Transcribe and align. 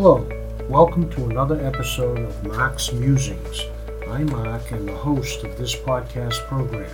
Hello, 0.00 0.22
welcome 0.68 1.10
to 1.10 1.24
another 1.28 1.58
episode 1.66 2.20
of 2.20 2.44
Mark's 2.46 2.92
Musings. 2.92 3.62
I'm 4.08 4.26
Mark 4.26 4.70
and 4.70 4.88
the 4.88 4.94
host 4.94 5.42
of 5.42 5.58
this 5.58 5.74
podcast 5.74 6.38
program. 6.46 6.88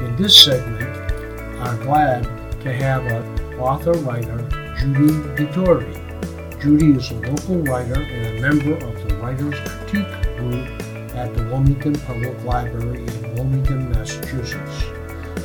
In 0.05 0.15
this 0.15 0.43
segment, 0.43 1.11
I'm 1.59 1.81
glad 1.81 2.23
to 2.61 2.71
have 2.71 3.05
an 3.07 3.59
author 3.59 3.93
writer, 3.93 4.47
Judy 4.83 5.13
Dittori. 5.37 6.59
Judy 6.61 6.91
is 6.97 7.09
a 7.11 7.13
local 7.13 7.59
writer 7.59 8.01
and 8.01 8.37
a 8.37 8.41
member 8.41 8.73
of 8.85 9.07
the 9.07 9.15
Writers 9.15 9.55
Critique 9.63 10.35
Group 10.35 10.67
at 11.15 11.33
the 11.33 11.43
Wilmington 11.43 11.93
Public 12.01 12.43
Library 12.43 12.99
in 12.99 13.33
Wilmington, 13.33 13.89
Massachusetts. 13.91 14.83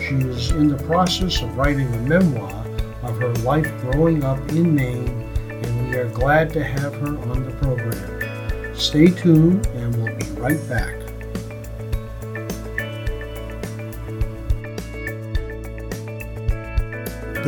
She 0.01 0.17
is 0.17 0.51
in 0.51 0.67
the 0.67 0.83
process 0.89 1.41
of 1.41 1.57
writing 1.57 1.87
a 1.95 1.99
memoir 1.99 2.67
of 3.05 3.17
her 3.19 3.33
life 3.45 3.71
growing 3.81 4.25
up 4.25 4.41
in 4.49 4.75
Maine, 4.75 5.07
and 5.49 5.89
we 5.89 5.97
are 5.97 6.09
glad 6.09 6.53
to 6.55 6.65
have 6.65 6.95
her 6.95 7.17
on 7.31 7.45
the 7.45 7.53
program. 7.59 8.75
Stay 8.75 9.07
tuned, 9.07 9.65
and 9.69 9.95
we'll 9.95 10.17
be 10.17 10.27
right 10.41 10.69
back. 10.69 11.08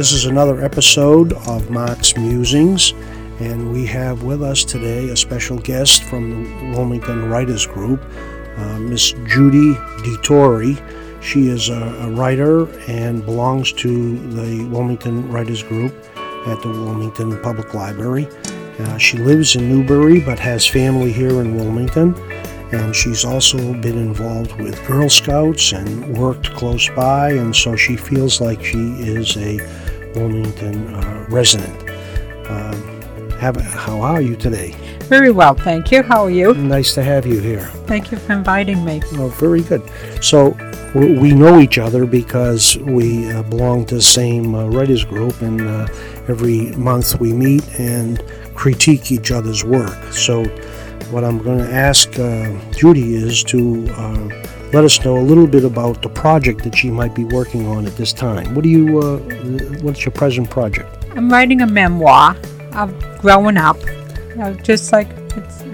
This 0.00 0.12
is 0.12 0.24
another 0.24 0.64
episode 0.64 1.34
of 1.46 1.68
Mark's 1.68 2.16
Musings, 2.16 2.92
and 3.38 3.70
we 3.70 3.84
have 3.84 4.22
with 4.22 4.42
us 4.42 4.64
today 4.64 5.10
a 5.10 5.14
special 5.14 5.58
guest 5.58 6.04
from 6.04 6.44
the 6.44 6.70
Wilmington 6.70 7.28
Writers 7.28 7.66
Group, 7.66 8.02
uh, 8.56 8.78
Miss 8.78 9.10
Judy 9.26 9.74
Dittori. 10.00 10.80
She 11.22 11.48
is 11.48 11.68
a, 11.68 11.74
a, 11.74 12.10
writer 12.12 12.66
and 12.88 13.26
belongs 13.26 13.72
to 13.74 14.16
the 14.30 14.64
Wilmington 14.70 15.30
Writers 15.30 15.62
Group 15.62 15.92
at 16.46 16.62
the 16.62 16.70
Wilmington 16.70 17.38
Public 17.42 17.74
Library. 17.74 18.26
Uh, 18.78 18.96
she 18.96 19.18
lives 19.18 19.54
in 19.54 19.68
Newbury 19.68 20.22
but 20.22 20.38
has 20.38 20.66
family 20.66 21.12
here 21.12 21.42
in 21.42 21.54
Wilmington, 21.56 22.14
and 22.72 22.96
she's 22.96 23.26
also 23.26 23.58
been 23.58 23.98
involved 23.98 24.58
with 24.62 24.82
Girl 24.86 25.10
Scouts 25.10 25.72
and 25.72 26.16
worked 26.16 26.54
close 26.54 26.88
by, 26.88 27.32
and 27.32 27.54
so 27.54 27.76
she 27.76 27.98
feels 27.98 28.40
like 28.40 28.64
she 28.64 28.92
is 29.02 29.36
a 29.36 29.58
Wilmington 30.14 30.94
uh, 30.94 31.26
resident. 31.28 31.90
Um, 32.48 33.00
have, 33.32 33.56
how 33.56 34.00
are 34.00 34.20
you 34.20 34.36
today? 34.36 34.74
Very 35.04 35.30
well, 35.30 35.54
thank 35.54 35.90
you. 35.90 36.02
How 36.02 36.24
are 36.24 36.30
you? 36.30 36.54
Nice 36.54 36.94
to 36.94 37.02
have 37.02 37.26
you 37.26 37.40
here. 37.40 37.66
Thank 37.86 38.12
you 38.12 38.18
for 38.18 38.32
inviting 38.32 38.84
me. 38.84 39.00
Oh, 39.14 39.28
very 39.28 39.62
good. 39.62 39.82
So 40.22 40.56
we 40.94 41.32
know 41.32 41.60
each 41.60 41.78
other 41.78 42.04
because 42.04 42.76
we 42.78 43.30
uh, 43.30 43.42
belong 43.44 43.86
to 43.86 43.96
the 43.96 44.02
same 44.02 44.54
uh, 44.54 44.66
writers 44.66 45.04
group, 45.04 45.40
and 45.40 45.60
uh, 45.60 45.86
every 46.28 46.72
month 46.72 47.20
we 47.20 47.32
meet 47.32 47.64
and 47.78 48.22
critique 48.54 49.12
each 49.12 49.30
other's 49.30 49.64
work. 49.64 50.12
So, 50.12 50.44
what 51.10 51.24
I'm 51.24 51.38
going 51.38 51.58
to 51.58 51.72
ask 51.72 52.18
uh, 52.18 52.52
Judy 52.72 53.14
is 53.14 53.42
to 53.44 53.88
uh, 53.90 54.28
let 54.72 54.84
us 54.84 55.04
know 55.04 55.18
a 55.18 55.20
little 55.20 55.46
bit 55.46 55.64
about 55.64 56.00
the 56.00 56.08
project 56.08 56.62
that 56.64 56.76
she 56.76 56.90
might 56.90 57.14
be 57.14 57.24
working 57.24 57.66
on 57.66 57.86
at 57.86 57.96
this 57.96 58.12
time. 58.12 58.54
What 58.54 58.62
do 58.62 58.68
you? 58.68 59.00
Uh, 59.00 59.18
what's 59.82 60.04
your 60.04 60.12
present 60.12 60.48
project? 60.48 61.06
I'm 61.16 61.30
writing 61.30 61.60
a 61.60 61.66
memoir 61.66 62.36
of 62.74 62.94
growing 63.20 63.56
up, 63.56 63.78
just 64.62 64.92
like 64.92 65.08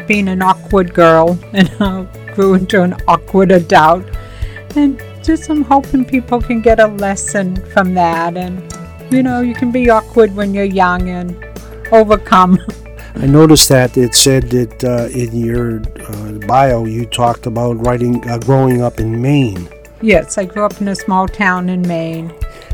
being 0.06 0.28
an 0.28 0.40
awkward 0.40 0.94
girl, 0.94 1.38
and 1.52 1.70
I 1.78 2.06
grew 2.34 2.54
into 2.54 2.82
an 2.82 2.94
awkward 3.06 3.52
adult, 3.52 4.04
and 4.76 5.02
just 5.22 5.50
I'm 5.50 5.62
hoping 5.62 6.04
people 6.04 6.40
can 6.40 6.62
get 6.62 6.80
a 6.80 6.86
lesson 6.86 7.56
from 7.72 7.94
that, 7.94 8.36
and 8.36 8.62
you 9.12 9.22
know, 9.22 9.40
you 9.40 9.54
can 9.54 9.70
be 9.70 9.90
awkward 9.90 10.34
when 10.34 10.54
you're 10.54 10.64
young 10.64 11.08
and 11.08 11.36
overcome. 11.92 12.58
I 13.18 13.24
noticed 13.24 13.70
that 13.70 13.96
it 13.96 14.14
said 14.14 14.50
that 14.50 14.84
uh, 14.84 15.08
in 15.08 15.34
your 15.34 15.80
uh, 15.80 16.46
bio 16.46 16.84
you 16.84 17.06
talked 17.06 17.46
about 17.46 17.82
writing, 17.84 18.22
uh, 18.28 18.38
growing 18.38 18.82
up 18.82 19.00
in 19.00 19.22
Maine. 19.22 19.68
Yes, 20.02 20.36
I 20.36 20.44
grew 20.44 20.66
up 20.66 20.78
in 20.82 20.88
a 20.88 20.94
small 20.94 21.26
town 21.26 21.70
in 21.70 21.80
Maine, 21.88 22.28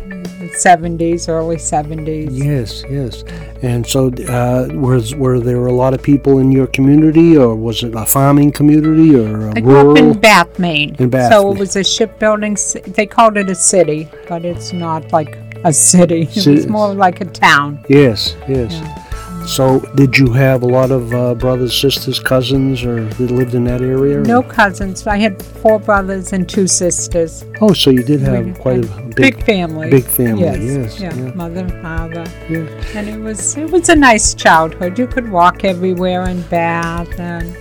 the 0.08 0.50
70s, 0.58 1.28
early 1.28 1.56
70s. 1.56 2.28
Yes, 2.32 2.82
yes. 2.90 3.22
And 3.62 3.86
so, 3.86 4.08
uh, 4.28 4.66
was 4.72 5.14
were 5.14 5.38
there 5.38 5.66
a 5.66 5.72
lot 5.72 5.94
of 5.94 6.02
people 6.02 6.38
in 6.38 6.50
your 6.50 6.66
community, 6.66 7.36
or 7.36 7.54
was 7.54 7.84
it 7.84 7.94
a 7.94 8.04
farming 8.04 8.50
community, 8.50 9.14
or 9.14 9.48
I 9.50 9.60
grew 9.60 9.74
rural? 9.74 9.92
up 9.92 9.98
in 9.98 10.18
Bath, 10.18 10.58
Maine. 10.58 10.96
In 10.98 11.08
Bath, 11.08 11.32
so 11.32 11.52
it 11.52 11.58
was 11.58 11.76
a 11.76 11.84
shipbuilding. 11.84 12.56
They 12.88 13.06
called 13.06 13.36
it 13.36 13.48
a 13.48 13.54
city, 13.54 14.08
but 14.28 14.44
it's 14.44 14.72
not 14.72 15.12
like 15.12 15.38
a 15.62 15.72
city. 15.72 16.28
It 16.34 16.46
was 16.48 16.66
more 16.66 16.92
like 16.92 17.20
a 17.20 17.26
town. 17.26 17.84
Yes, 17.88 18.34
yes. 18.48 18.72
Yeah. 18.72 19.01
So, 19.46 19.80
did 19.96 20.16
you 20.16 20.32
have 20.32 20.62
a 20.62 20.66
lot 20.66 20.90
of 20.90 21.12
uh, 21.12 21.34
brothers, 21.34 21.78
sisters, 21.78 22.20
cousins, 22.20 22.84
or 22.84 23.04
that 23.04 23.30
lived 23.30 23.54
in 23.54 23.64
that 23.64 23.82
area? 23.82 24.20
No 24.20 24.42
cousins. 24.42 25.06
I 25.06 25.18
had 25.18 25.42
four 25.42 25.80
brothers 25.80 26.32
and 26.32 26.48
two 26.48 26.66
sisters. 26.66 27.44
Oh, 27.60 27.72
so 27.72 27.90
you 27.90 28.02
did 28.02 28.20
have 28.20 28.58
quite 28.58 28.84
a 28.84 29.02
big, 29.02 29.36
big 29.36 29.44
family. 29.44 29.90
Big 29.90 30.04
family, 30.04 30.42
yes. 30.42 30.60
yes 30.60 31.00
yeah. 31.00 31.14
yeah. 31.14 31.34
mother 31.34 31.60
and 31.60 31.82
father. 31.82 32.24
Yeah. 32.48 32.60
And 32.94 33.08
it 33.08 33.18
was 33.18 33.56
it 33.56 33.70
was 33.70 33.88
a 33.88 33.96
nice 33.96 34.32
childhood. 34.32 34.98
You 34.98 35.06
could 35.06 35.30
walk 35.30 35.64
everywhere 35.64 36.28
in 36.28 36.42
Bath 36.42 37.18
and. 37.18 37.56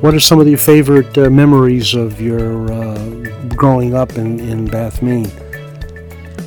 What 0.00 0.14
are 0.14 0.20
some 0.20 0.40
of 0.40 0.46
your 0.46 0.58
favorite 0.58 1.16
uh, 1.18 1.28
memories 1.30 1.94
of 1.94 2.20
your 2.20 2.70
uh, 2.72 3.08
growing 3.56 3.94
up 3.94 4.12
in, 4.16 4.38
in 4.40 4.66
Bath, 4.66 5.02
Maine? 5.02 5.26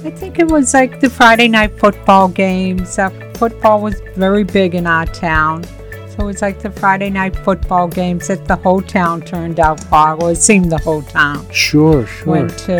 I 0.03 0.09
think 0.09 0.39
it 0.39 0.47
was 0.47 0.73
like 0.73 0.99
the 0.99 1.09
Friday 1.09 1.47
night 1.47 1.77
football 1.77 2.27
games. 2.27 2.97
Football 3.41 3.81
was 3.81 3.99
very 4.15 4.43
big 4.43 4.75
in 4.75 4.85
our 4.85 5.07
town. 5.07 5.63
So 6.11 6.17
it 6.19 6.25
was 6.25 6.41
like 6.43 6.59
the 6.59 6.69
Friday 6.69 7.09
night 7.09 7.35
football 7.35 7.87
games 7.87 8.27
that 8.27 8.47
the 8.47 8.55
whole 8.55 8.83
town 8.83 9.21
turned 9.21 9.59
out 9.59 9.79
for, 9.79 10.13
or 10.21 10.33
it 10.33 10.35
seemed 10.35 10.71
the 10.71 10.77
whole 10.77 11.01
town. 11.01 11.49
Sure, 11.49 12.05
sure. 12.05 12.27
Went 12.27 12.51
to. 12.67 12.77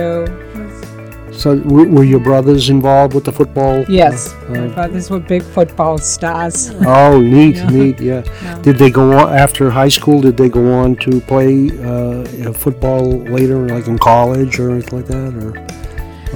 So 1.34 1.58
were 1.62 2.04
your 2.04 2.20
brothers 2.20 2.70
involved 2.70 3.16
with 3.16 3.26
the 3.26 3.32
football? 3.32 3.84
Yes, 3.90 4.34
uh, 4.34 4.50
my 4.50 4.68
brothers 4.68 5.10
were 5.10 5.20
big 5.20 5.42
football 5.42 5.98
stars. 5.98 6.70
Oh, 6.86 7.20
neat, 7.36 7.56
yeah. 7.56 7.70
neat, 7.70 8.00
yeah. 8.00 8.24
yeah. 8.44 8.62
Did 8.62 8.76
they 8.76 8.92
go 8.92 9.18
on 9.18 9.34
after 9.34 9.72
high 9.72 9.90
school? 9.90 10.22
Did 10.22 10.38
they 10.38 10.50
go 10.50 10.72
on 10.74 10.96
to 10.98 11.22
play 11.22 11.72
uh, 11.82 12.54
football 12.54 13.18
later, 13.38 13.68
like 13.68 13.88
in 13.88 13.98
college 13.98 14.60
or 14.60 14.70
anything 14.70 15.00
like 15.00 15.08
that, 15.08 15.34
or? 15.42 15.82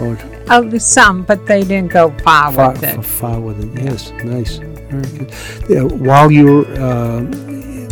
or 0.04 0.35
Oh, 0.50 0.78
some, 0.78 1.24
but 1.24 1.46
they 1.46 1.64
didn't 1.64 1.92
go 1.92 2.12
far, 2.20 2.54
far 2.54 2.72
with 2.72 2.84
it. 2.84 3.04
Far 3.04 3.40
with 3.40 3.64
it, 3.64 3.84
yes. 3.84 4.12
Nice. 4.24 4.58
Very 4.58 5.18
good. 5.18 5.34
Yeah, 5.70 5.82
while 5.84 6.32
you 6.32 6.46
were 6.46 6.66
uh, 6.80 7.22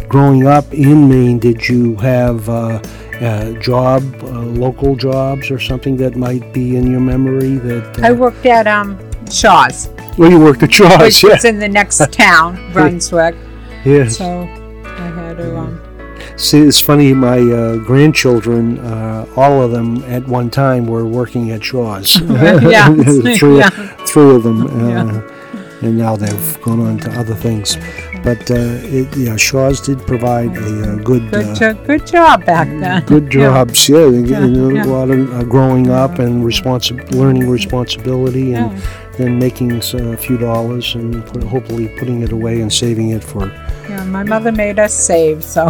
growing 0.07 0.45
up 0.45 0.71
in 0.73 1.09
Maine, 1.09 1.39
did 1.39 1.67
you 1.67 1.95
have 1.95 2.47
uh, 2.47 2.79
a 3.21 3.57
job, 3.59 4.03
uh, 4.23 4.41
local 4.41 4.95
jobs, 4.95 5.50
or 5.50 5.59
something 5.59 5.97
that 5.97 6.15
might 6.15 6.53
be 6.53 6.75
in 6.75 6.91
your 6.91 7.00
memory? 7.00 7.55
That 7.57 8.00
I 8.03 8.09
uh, 8.09 8.13
worked 8.13 8.45
at 8.45 8.67
um, 8.67 9.00
Shaw's. 9.31 9.89
Well, 10.17 10.29
you 10.29 10.39
worked 10.39 10.61
at 10.61 10.71
Shaw's, 10.71 11.23
which 11.23 11.44
yeah. 11.44 11.50
in 11.50 11.57
the 11.57 11.69
next 11.69 12.01
town, 12.11 12.71
Brunswick. 12.73 13.35
yes. 13.83 14.17
So 14.17 14.41
I 14.41 15.07
had 15.07 15.38
to. 15.38 15.57
Um, 15.57 15.92
See, 16.35 16.59
it's 16.59 16.81
funny. 16.81 17.13
My 17.13 17.39
uh, 17.39 17.77
grandchildren, 17.77 18.80
uh, 18.80 19.25
all 19.35 19.62
of 19.62 19.71
them 19.71 20.03
at 20.06 20.27
one 20.27 20.50
time, 20.50 20.88
were 20.88 21.06
working 21.06 21.51
at 21.51 21.63
Shaw's. 21.63 22.19
yeah, 22.21 22.94
three, 23.38 23.57
yeah. 23.57 23.69
three 24.07 24.35
of 24.35 24.44
them, 24.44 24.68
uh, 24.68 24.89
yeah. 24.89 25.88
and 25.88 25.97
now 25.97 26.15
they've 26.15 26.62
gone 26.62 26.80
on 26.80 26.97
to 27.00 27.12
other 27.19 27.35
things. 27.35 27.77
But 28.24 28.50
uh, 28.50 28.56
it, 28.56 29.15
yeah, 29.15 29.35
Shaw's 29.35 29.80
did 29.80 30.00
provide 30.07 30.57
a, 30.57 30.94
a 30.94 30.95
good 30.95 31.30
good, 31.30 31.56
jo- 31.56 31.74
good 31.85 32.07
job 32.07 32.45
back 32.45 32.68
then. 32.68 33.06
Good 33.06 33.29
jobs, 33.29 33.88
yeah. 33.88 34.07
yeah, 34.07 34.45
yeah 34.45 34.83
a 34.83 34.86
lot 34.86 35.12
of 35.12 35.31
uh, 35.33 35.44
growing 35.44 35.91
up 35.91 36.18
and 36.18 36.44
responsi- 36.44 37.12
learning 37.12 37.47
responsibility 37.47 38.53
and 38.53 38.81
then 39.18 39.38
making 39.38 39.71
a 39.74 40.18
few 40.18 40.38
dollars 40.38 40.95
and 40.95 41.24
put, 41.27 41.44
hopefully 41.44 41.89
putting 42.00 42.24
it 42.24 42.31
away 42.31 42.62
and 42.62 42.74
saving 42.74 43.09
it 43.09 43.24
for. 43.24 43.47
Yeah, 43.88 44.03
my 44.06 44.24
mother 44.24 44.51
made 44.51 44.79
us 44.79 44.94
save, 44.94 45.44
so 45.44 45.69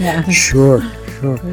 yeah. 0.00 0.28
Sure, 0.30 0.80
sure. 1.20 1.38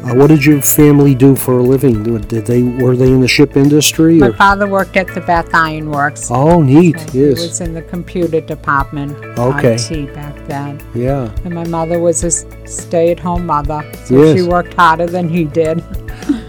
Uh, 0.00 0.14
what 0.14 0.28
did 0.28 0.42
your 0.42 0.62
family 0.62 1.14
do 1.14 1.36
for 1.36 1.58
a 1.58 1.62
living? 1.62 2.02
Did 2.20 2.46
they 2.46 2.62
were 2.62 2.96
they 2.96 3.08
in 3.08 3.20
the 3.20 3.28
ship 3.28 3.54
industry? 3.54 4.14
My 4.18 4.28
Or? 4.28 4.32
father 4.32 4.66
worked 4.66 4.96
at 4.96 5.08
the 5.14 5.20
Bath 5.20 5.50
Iron 5.52 5.90
Works. 5.90 6.30
Oh, 6.30 6.62
neat. 6.62 6.96
Yes. 6.96 7.12
He 7.12 7.24
was 7.28 7.60
in 7.60 7.74
the 7.74 7.82
computer 7.82 8.40
department, 8.40 9.12
Okay. 9.38 9.74
IT 9.74 10.14
back 10.14 10.34
then. 10.46 10.80
Yeah. 10.94 11.30
And 11.44 11.54
my 11.54 11.66
mother 11.66 11.98
was 12.00 12.24
a 12.24 12.30
stay-at-home 12.66 13.44
mother, 13.44 13.84
so 14.06 14.22
Yes. 14.22 14.36
she 14.38 14.42
worked 14.48 14.72
harder 14.72 15.06
than 15.06 15.28
he 15.28 15.44
did. 15.44 15.84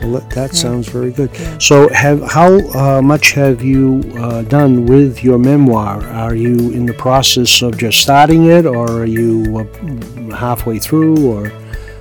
Well, 0.01 0.13
that, 0.13 0.29
that 0.31 0.55
sounds 0.55 0.87
very 0.89 1.11
good. 1.11 1.29
So, 1.61 1.87
have 1.93 2.21
how 2.23 2.59
uh, 2.71 3.01
much 3.01 3.33
have 3.33 3.61
you 3.61 4.01
uh, 4.17 4.41
done 4.43 4.85
with 4.87 5.23
your 5.23 5.37
memoir? 5.37 6.03
Are 6.07 6.35
you 6.35 6.71
in 6.71 6.85
the 6.87 6.93
process 6.93 7.61
of 7.61 7.77
just 7.77 7.99
starting 7.99 8.45
it, 8.45 8.65
or 8.65 8.89
are 9.01 9.05
you 9.05 9.59
uh, 9.59 10.35
halfway 10.35 10.79
through? 10.79 11.17
Or 11.31 11.51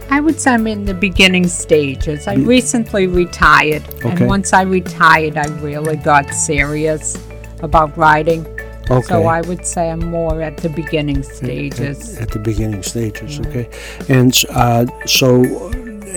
I 0.09 0.21
would 0.21 0.41
say 0.41 0.53
I'm 0.53 0.67
in 0.67 0.87
the 0.87 0.95
beginning 0.95 1.47
stages. 1.47 2.27
I 2.27 2.35
recently 2.35 3.07
retired, 3.07 3.83
Okay. 3.97 4.09
and 4.11 4.27
once 4.27 4.53
I 4.53 4.63
retired, 4.63 5.37
I 5.37 5.47
really 5.61 5.97
got 5.97 6.33
serious 6.35 7.19
about 7.63 7.97
writing. 7.99 8.47
okay, 8.91 9.03
So 9.07 9.27
I 9.27 9.43
would 9.43 9.67
say 9.67 9.91
I'm 9.91 10.01
more 10.11 10.41
at 10.41 10.57
the 10.57 10.71
beginning 10.71 11.23
stages. 11.23 12.17
at 12.19 12.31
the 12.31 12.39
beginning 12.39 12.83
stages. 12.83 13.41
Okay, 13.41 13.69
and 14.09 14.33
uh, 14.51 14.87
so 15.07 15.45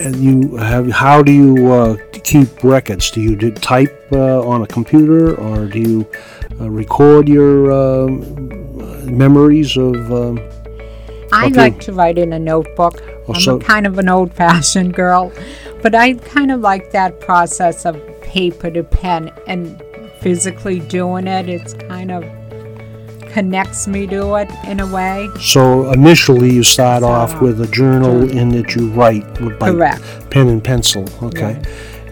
uh, 0.04 0.08
you 0.16 0.56
have. 0.56 0.90
How 0.90 1.22
do 1.22 1.32
you 1.32 1.72
uh, 1.72 1.96
keep 2.24 2.62
records? 2.62 3.10
Do 3.10 3.20
you 3.20 3.36
do 3.36 3.50
type 3.50 3.94
uh, 4.12 4.46
on 4.46 4.62
a 4.62 4.66
computer, 4.66 5.34
or 5.34 5.66
do 5.66 5.78
you 5.78 6.06
uh, 6.60 6.70
record 6.70 7.28
your 7.28 7.70
um, 7.72 9.16
memories 9.16 9.76
of? 9.76 9.94
Um, 10.12 10.38
I 11.32 11.46
Okay. 11.46 11.54
like 11.56 11.80
to 11.80 11.92
write 11.92 12.16
in 12.18 12.32
a 12.32 12.38
notebook. 12.38 13.02
Oh, 13.26 13.34
I'm 13.34 13.40
so- 13.40 13.58
kind 13.58 13.86
of 13.86 13.98
an 13.98 14.08
old-fashioned 14.08 14.94
girl, 14.94 15.32
but 15.82 15.94
I 15.94 16.14
kind 16.14 16.50
of 16.52 16.60
like 16.60 16.92
that 16.92 17.20
process 17.20 17.84
of 17.84 17.96
paper 18.22 18.70
to 18.70 18.82
pen 18.84 19.32
and 19.46 19.82
physically 20.20 20.80
doing 20.80 21.26
it. 21.26 21.48
It's 21.48 21.72
kind 21.74 22.10
of 22.10 22.24
connects 23.38 23.86
me 23.88 24.06
to 24.06 24.34
it 24.36 24.48
in 24.66 24.78
a 24.80 24.86
way. 24.86 25.28
So 25.40 25.90
initially, 25.90 26.50
you 26.58 26.62
start 26.62 27.02
So- 27.02 27.08
off 27.08 27.40
with 27.40 27.60
a 27.60 27.66
journal 27.80 28.16
in 28.40 28.46
that 28.50 28.74
you 28.76 28.88
write 28.98 29.26
with 29.40 29.58
by 29.58 29.70
Correct. 29.72 30.02
pen 30.30 30.46
and 30.48 30.62
pencil. 30.62 31.04
Okay, 31.22 31.56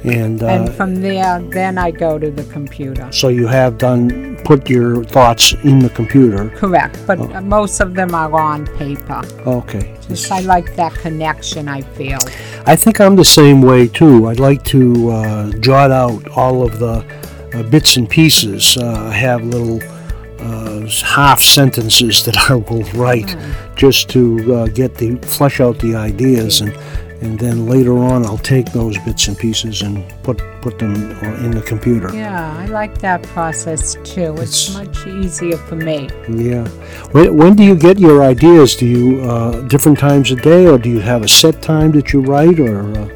and, 0.05 0.43
uh, 0.43 0.47
and 0.57 0.65
from 0.79 0.91
there, 1.01 1.41
then 1.59 1.79
I 1.79 1.93
go 1.93 2.19
to 2.19 2.31
the 2.31 2.43
computer. 2.57 3.07
so 3.11 3.29
you 3.29 3.47
have 3.47 3.79
done 3.79 4.01
put 4.45 4.69
your 4.69 5.05
thoughts 5.05 5.55
in 5.63 5.79
the 5.79 5.91
computer. 5.91 6.43
Correct, 6.57 6.99
but 7.07 7.19
Oh. 7.21 7.41
most 7.59 7.79
of 7.81 7.95
them 7.95 8.13
are 8.23 8.33
on 8.53 8.67
paper. 8.85 9.21
Okay, 9.47 9.85
Just 10.09 10.33
I 10.33 10.41
like 10.41 10.75
that 10.77 10.93
connection. 10.95 11.69
I 11.69 11.83
feel. 11.99 12.19
I 12.67 12.75
think 12.83 13.01
I'm 13.01 13.15
the 13.17 13.31
same 13.41 13.63
way 13.63 13.87
too. 13.87 14.29
I'd 14.29 14.41
like 14.51 14.63
to 14.77 14.83
uh, 15.11 15.51
jot 15.69 15.91
out 15.93 16.23
all 16.41 16.57
of 16.67 16.73
the 16.81 16.97
uh, 17.55 17.63
bits 17.75 17.97
and 17.99 18.09
pieces. 18.09 18.77
Uh, 18.77 19.09
I 19.13 19.15
have 19.27 19.45
little 19.45 19.79
uh, 20.87 21.07
half 21.07 21.41
sentences 21.41 22.25
that 22.25 22.37
I 22.51 22.55
will 22.55 22.85
write 22.95 23.37
just 23.77 24.09
to 24.11 24.21
uh, 24.55 24.67
get 24.67 24.95
the 24.97 25.17
flesh 25.19 25.61
out 25.61 25.79
the 25.79 25.95
ideas 25.95 26.61
and. 26.61 26.77
And 27.25 27.39
then 27.39 27.69
later 27.69 27.99
on, 27.99 28.27
I'll 28.27 28.37
take 28.37 28.73
those 28.73 28.99
bits 28.99 29.29
and 29.29 29.39
pieces 29.39 29.83
and 29.83 30.03
put 30.25 30.39
put 30.61 30.81
them 30.81 30.93
in 31.45 31.53
the 31.53 31.63
computer. 31.63 32.13
Yeah, 32.13 32.57
I 32.59 32.67
like 32.67 32.99
that 32.99 33.23
process 33.23 33.95
too. 34.03 34.35
It's, 34.39 34.69
It's- 34.71 34.75
much 34.75 35.07
easier 35.07 35.57
for 35.57 35.77
me. 35.77 36.09
Yeah. 36.29 36.67
When, 37.13 37.37
when 37.37 37.55
do 37.55 37.63
you 37.63 37.77
get 37.77 38.01
your 38.01 38.25
ideas? 38.25 38.75
Do 38.75 38.87
you 38.87 39.21
uh, 39.23 39.61
different 39.69 40.01
times 40.01 40.33
a 40.33 40.35
day, 40.35 40.67
or 40.67 40.79
do 40.79 40.89
you 40.91 40.99
have 40.99 41.23
a 41.23 41.29
set 41.29 41.63
time 41.63 41.93
that 41.93 42.13
you 42.13 42.23
write, 42.23 42.59
or? 42.59 42.91
Uh, 42.99 43.09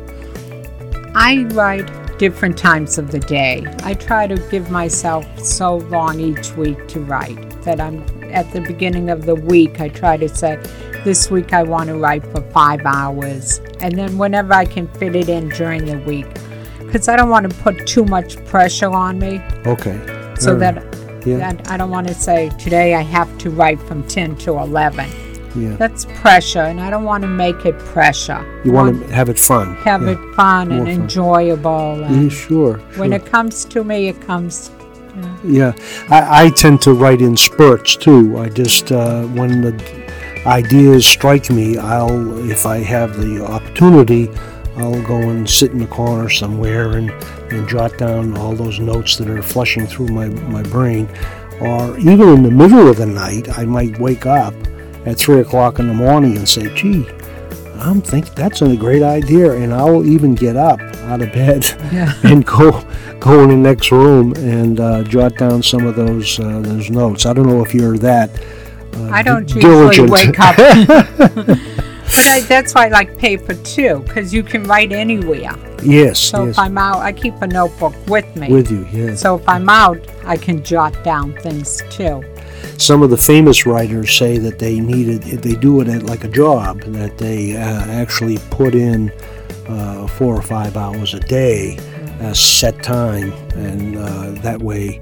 I 1.16 1.42
write 1.50 1.90
different 2.18 2.56
times 2.56 2.98
of 2.98 3.10
the 3.10 3.20
day. 3.20 3.64
I 3.82 3.94
try 3.94 4.26
to 4.26 4.36
give 4.50 4.70
myself 4.70 5.26
so 5.44 5.76
long 5.76 6.20
each 6.20 6.52
week 6.56 6.88
to 6.88 7.00
write 7.00 7.62
that 7.62 7.80
I'm 7.80 8.02
at 8.32 8.50
the 8.52 8.60
beginning 8.60 9.10
of 9.10 9.26
the 9.26 9.34
week. 9.34 9.80
I 9.80 9.88
try 9.88 10.16
to 10.16 10.28
say, 10.28 10.56
this 11.04 11.30
week 11.30 11.52
I 11.52 11.62
want 11.62 11.88
to 11.88 11.94
write 11.96 12.24
for 12.26 12.40
five 12.52 12.84
hours, 12.84 13.60
and 13.80 13.96
then 13.96 14.18
whenever 14.18 14.52
I 14.54 14.64
can 14.64 14.88
fit 14.94 15.14
it 15.14 15.28
in 15.28 15.48
during 15.50 15.84
the 15.84 15.98
week, 15.98 16.26
because 16.78 17.08
I 17.08 17.16
don't 17.16 17.30
want 17.30 17.50
to 17.50 17.56
put 17.62 17.86
too 17.86 18.04
much 18.04 18.42
pressure 18.46 18.90
on 18.90 19.18
me. 19.18 19.40
okay. 19.66 19.98
so 20.38 20.54
right. 20.54 20.74
that, 20.74 21.26
Yeah. 21.26 21.38
that 21.38 21.70
I 21.70 21.76
don't 21.76 21.90
want 21.90 22.08
to 22.08 22.14
say 22.14 22.50
today 22.58 22.94
I 22.94 23.02
have 23.02 23.36
to 23.38 23.50
write 23.50 23.80
from 23.82 24.06
10 24.06 24.36
to 24.38 24.52
11. 24.58 25.25
Yeah. 25.56 25.76
That's 25.76 26.04
pressure, 26.20 26.60
and 26.60 26.80
I 26.80 26.90
don't 26.90 27.04
want 27.04 27.22
to 27.22 27.28
make 27.28 27.64
it 27.64 27.78
pressure. 27.78 28.44
You 28.64 28.72
want 28.72 29.00
to 29.06 29.14
have 29.14 29.28
it 29.28 29.38
fun. 29.38 29.74
have 29.76 30.02
yeah. 30.02 30.10
it 30.10 30.34
fun 30.34 30.68
more 30.68 30.78
and 30.78 30.86
fun. 30.86 31.02
enjoyable. 31.02 31.98
Yeah, 32.00 32.06
And 32.06 32.32
sure. 32.32 32.78
when 32.96 33.12
it 33.12 33.24
comes 33.26 33.64
to 33.66 33.82
me, 33.84 34.08
it 34.08 34.20
comes. 34.20 34.70
Yeah, 35.42 35.72
I, 36.10 36.44
I 36.44 36.50
tend 36.50 36.82
to 36.82 36.92
write 36.92 37.22
in 37.22 37.36
spurts 37.36 37.96
too. 37.96 38.36
I 38.38 38.50
just 38.50 38.92
uh, 38.92 39.22
when 39.28 39.62
the 39.62 40.12
ideas 40.44 41.06
strike 41.06 41.48
me, 41.48 41.78
I'll 41.78 42.50
if 42.50 42.66
I 42.66 42.78
have 42.78 43.16
the 43.16 43.42
opportunity, 43.44 44.28
I'll 44.76 45.02
go 45.02 45.16
and 45.16 45.48
sit 45.48 45.70
in 45.70 45.78
the 45.78 45.86
corner 45.86 46.28
somewhere 46.28 46.98
and, 46.98 47.10
and 47.50 47.66
jot 47.66 47.96
down 47.96 48.36
all 48.36 48.54
those 48.54 48.78
notes 48.78 49.16
that 49.16 49.30
are 49.30 49.40
flushing 49.42 49.86
through 49.86 50.08
my, 50.08 50.28
my 50.28 50.62
brain. 50.64 51.08
Or 51.62 51.96
even 51.98 52.28
in 52.28 52.42
the 52.42 52.50
middle 52.50 52.86
of 52.86 52.98
the 52.98 53.06
night, 53.06 53.48
I 53.58 53.64
might 53.64 53.98
wake 53.98 54.26
up 54.26 54.52
at 55.06 55.16
three 55.16 55.40
o'clock 55.40 55.78
in 55.78 55.88
the 55.88 55.94
morning 55.94 56.36
and 56.36 56.48
say, 56.48 56.72
"Gee, 56.74 57.06
I'm 57.78 58.00
think 58.02 58.34
that's 58.34 58.60
a 58.62 58.76
great 58.76 59.02
idea," 59.02 59.52
and 59.52 59.72
I'll 59.72 60.04
even 60.04 60.34
get 60.34 60.56
up 60.56 60.80
out 61.04 61.22
of 61.22 61.32
bed 61.32 61.64
Yeah. 61.92 62.12
and 62.24 62.44
go 62.44 62.82
go 63.20 63.42
in 63.44 63.48
the 63.50 63.56
next 63.56 63.90
room 63.92 64.34
and 64.36 64.80
uh, 64.80 65.02
jot 65.04 65.36
down 65.36 65.62
some 65.62 65.86
of 65.86 65.94
those 65.96 66.38
uh, 66.40 66.60
those 66.60 66.90
notes. 66.90 67.24
I 67.26 67.32
don't 67.32 67.46
know 67.46 67.62
if 67.64 67.72
you're 67.74 67.96
that. 67.98 68.30
Uh, 68.96 69.10
I 69.10 69.22
don't 69.22 69.46
d- 69.46 69.54
usually 69.56 69.94
diligent. 69.96 70.10
wake 70.10 70.40
up. 70.40 70.56
but 71.16 72.26
I, 72.28 72.40
that's 72.48 72.74
why 72.74 72.86
I 72.86 72.88
like 72.88 73.18
paper 73.18 73.52
too, 73.54 74.02
because 74.06 74.32
you 74.32 74.42
can 74.42 74.64
write 74.64 74.90
anywhere. 74.92 75.52
yes, 75.82 76.18
So 76.18 76.44
yes, 76.46 76.52
if 76.54 76.58
I'm 76.58 76.78
out, 76.78 76.96
I 77.02 77.12
keep 77.12 77.34
a 77.42 77.46
notebook 77.46 77.94
with 78.06 78.24
me. 78.36 78.48
with 78.50 78.70
you. 78.70 78.86
Yes. 78.92 79.20
so 79.20 79.36
if 79.36 79.46
I'm 79.48 79.68
out, 79.68 80.00
I 80.24 80.36
can 80.38 80.62
jot 80.64 81.02
down 81.04 81.34
things 81.42 81.82
too. 81.90 82.22
Some 82.78 83.02
of 83.02 83.10
the 83.10 83.16
famous 83.16 83.66
writers 83.66 84.16
say 84.16 84.38
that 84.38 84.58
they 84.58 84.80
needed 84.80 85.22
they 85.22 85.54
do 85.54 85.80
it 85.80 86.02
like 86.02 86.24
a 86.24 86.28
job 86.28 86.80
that 86.82 87.18
they 87.18 87.56
uh, 87.56 87.86
actually 87.86 88.38
put 88.50 88.74
in 88.74 89.10
uh, 89.68 90.06
four 90.06 90.36
or 90.36 90.42
five 90.42 90.76
hours 90.76 91.14
a 91.14 91.20
day, 91.20 91.76
a 92.20 92.34
set 92.34 92.82
time, 92.82 93.32
and 93.54 93.96
uh, 93.96 94.30
that 94.42 94.60
way 94.60 95.00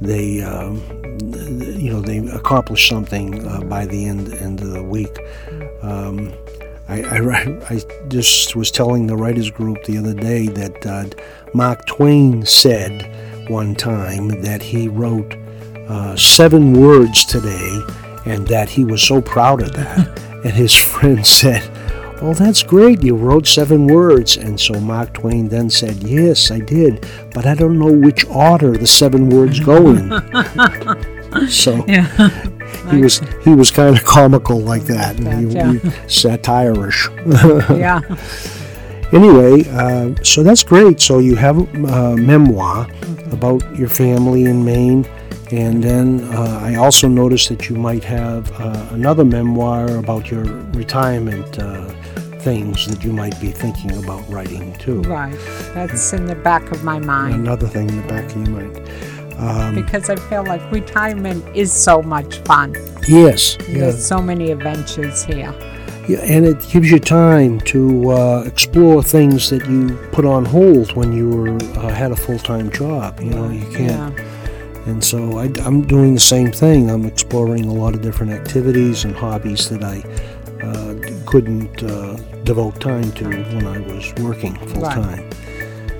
they 0.00 0.42
um, 0.42 0.82
you 1.20 1.92
know 1.92 2.00
they 2.00 2.18
accomplish 2.28 2.88
something 2.88 3.46
uh, 3.46 3.60
by 3.60 3.86
the 3.86 4.06
end 4.06 4.32
end 4.34 4.60
of 4.60 4.70
the 4.70 4.82
week. 4.82 5.18
Um, 5.82 6.32
I, 6.88 7.02
I, 7.02 7.58
I 7.70 7.80
just 8.08 8.56
was 8.56 8.72
telling 8.72 9.06
the 9.06 9.16
writers 9.16 9.48
group 9.48 9.84
the 9.84 9.96
other 9.98 10.14
day 10.14 10.48
that 10.48 10.86
uh, 10.86 11.04
Mark 11.54 11.86
Twain 11.86 12.44
said 12.44 13.48
one 13.48 13.76
time 13.76 14.42
that 14.42 14.60
he 14.60 14.88
wrote 14.88 15.36
uh, 15.90 16.14
seven 16.16 16.72
words 16.72 17.24
today 17.24 17.80
and 18.26 18.46
that 18.48 18.68
he 18.70 18.84
was 18.84 19.02
so 19.02 19.20
proud 19.20 19.60
of 19.62 19.72
that. 19.72 20.18
and 20.44 20.52
his 20.52 20.74
friend 20.74 21.26
said, 21.40 21.62
Oh, 22.22 22.34
that's 22.34 22.62
great. 22.62 23.02
You 23.02 23.16
wrote 23.16 23.46
seven 23.46 23.86
words. 23.86 24.36
And 24.36 24.60
so 24.60 24.78
Mark 24.78 25.14
Twain 25.14 25.48
then 25.48 25.70
said, 25.70 26.02
Yes, 26.02 26.50
I 26.50 26.60
did, 26.60 27.06
but 27.32 27.46
I 27.46 27.54
don't 27.54 27.78
know 27.78 27.90
which 27.92 28.26
order 28.26 28.72
the 28.76 28.86
seven 28.86 29.30
words 29.30 29.58
go 29.58 29.88
in. 29.88 30.10
so 31.48 31.82
Yeah. 31.88 32.28
he 32.90 32.98
was 32.98 33.22
he 33.42 33.54
was 33.54 33.70
kind 33.70 33.96
of 33.96 34.04
comical 34.04 34.60
like 34.60 34.82
that, 34.84 35.18
and 35.18 35.28
he, 35.50 35.54
Yeah. 35.56 35.72
he 35.72 35.90
satirish. 36.08 37.08
yeah. 37.70 38.00
Anyway, 39.12 39.64
uh, 39.70 40.14
so 40.22 40.42
that's 40.42 40.62
great. 40.62 41.00
So 41.00 41.18
you 41.20 41.36
have 41.36 41.56
a 41.74 42.16
memoir 42.16 42.86
about 43.32 43.62
your 43.76 43.88
family 43.88 44.44
in 44.44 44.62
Maine, 44.64 45.04
and 45.52 45.82
then 45.82 46.20
uh, 46.32 46.60
I 46.62 46.76
also 46.76 47.08
noticed 47.08 47.48
that 47.48 47.68
you 47.68 47.76
might 47.76 48.04
have 48.04 48.50
uh, 48.60 48.86
another 48.90 49.24
memoir 49.24 49.96
about 49.96 50.30
your 50.30 50.44
retirement 50.72 51.58
uh, 51.58 51.88
things 52.40 52.86
that 52.86 53.04
you 53.04 53.12
might 53.12 53.38
be 53.40 53.50
thinking 53.50 53.92
about 54.02 54.28
writing 54.30 54.72
too. 54.78 55.02
Right. 55.02 55.36
That's 55.74 56.12
in 56.12 56.26
the 56.26 56.34
back 56.36 56.70
of 56.70 56.82
my 56.84 56.98
mind. 56.98 57.34
Another 57.34 57.66
thing 57.66 57.88
in 57.88 57.96
the 58.00 58.08
back 58.08 58.24
of 58.24 58.36
your 58.36 58.48
mind. 58.48 58.88
Um, 59.38 59.74
because 59.74 60.10
I 60.10 60.16
feel 60.16 60.44
like 60.44 60.60
retirement 60.70 61.44
is 61.56 61.72
so 61.72 62.02
much 62.02 62.38
fun. 62.40 62.74
yes, 63.08 63.56
yeah. 63.68 63.78
There's 63.78 64.04
so 64.04 64.20
many 64.20 64.50
adventures 64.50 65.24
here. 65.24 65.54
Yeah, 66.08 66.18
and 66.20 66.44
it 66.44 66.58
gives 66.70 66.90
you 66.90 66.98
time 66.98 67.60
to 67.60 68.10
uh, 68.10 68.42
explore 68.46 69.02
things 69.02 69.48
that 69.50 69.66
you 69.66 69.96
put 70.12 70.24
on 70.24 70.44
hold 70.44 70.94
when 70.94 71.12
you 71.12 71.28
were 71.28 71.56
uh, 71.78 71.88
had 71.88 72.10
a 72.12 72.16
full 72.16 72.38
time 72.38 72.70
job. 72.70 73.20
You 73.20 73.30
know, 73.30 73.48
you 73.48 73.64
can't 73.70 74.14
Yeah. 74.18 74.29
And 74.86 75.02
so 75.04 75.38
I, 75.38 75.44
am 75.66 75.82
doing 75.82 76.14
the 76.14 76.20
same 76.20 76.50
thing. 76.50 76.90
I'm 76.90 77.04
exploring 77.04 77.66
a 77.66 77.72
lot 77.72 77.94
of 77.94 78.00
different 78.00 78.32
activities 78.32 79.04
and 79.04 79.14
hobbies 79.14 79.68
that 79.68 79.84
I 79.84 79.98
uh, 80.64 80.94
couldn't 81.26 81.82
uh, 81.82 82.16
devote 82.44 82.80
time 82.80 83.12
to 83.12 83.24
when 83.24 83.66
I 83.66 83.78
was 83.78 84.12
working 84.20 84.54
full 84.68 84.82
Right. 84.82 84.94
time. 84.94 85.30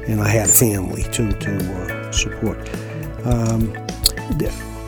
And 0.06 0.20
I 0.20 0.28
had 0.28 0.48
a 0.48 0.52
family 0.52 1.02
too 1.04 1.30
to 1.32 2.06
uh, 2.08 2.10
support. 2.12 2.58
Um, 3.24 3.72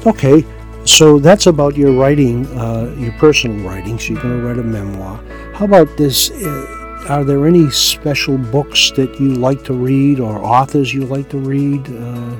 okay, 0.07 0.45
so 0.85 1.19
that's 1.19 1.47
about 1.47 1.77
your 1.77 1.93
writing, 1.93 2.47
uh, 2.59 2.95
your 2.99 3.13
personal 3.13 3.65
writing. 3.69 3.99
So 3.99 4.15
you're 4.15 4.23
going 4.23 4.41
to 4.41 4.47
write 4.47 4.59
a 4.59 4.63
memoir. 4.65 5.23
How 5.55 5.67
about 5.67 5.97
this? 5.97 6.31
Uh, 6.31 7.07
are 7.09 7.25
there 7.25 7.47
any 7.47 7.69
special 7.71 8.39
books 8.39 8.91
that 8.93 9.21
you 9.21 9.35
like 9.35 9.65
to 9.65 9.75
read 9.75 10.19
or 10.19 10.39
authors 10.43 10.95
you 10.95 11.05
like 11.05 11.29
to 11.31 11.39
read 11.39 11.87
uh, 11.89 12.37